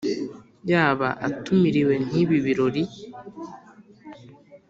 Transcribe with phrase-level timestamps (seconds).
[0.71, 2.83] Yaba atumiriwe nk'ibi birori